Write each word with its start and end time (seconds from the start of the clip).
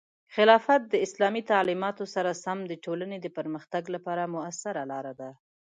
خلافت 0.35 0.81
د 0.87 0.95
اسلامي 1.05 1.41
تعلیماتو 1.51 2.03
سره 2.15 2.31
سم 2.43 2.57
د 2.67 2.73
ټولنې 2.85 3.17
د 3.21 3.27
پرمختګ 3.37 3.83
لپاره 3.95 4.31
مؤثره 4.35 4.83
لاره 4.91 5.13
ده. 5.19 5.29